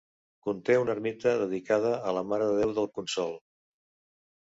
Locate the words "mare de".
2.33-2.59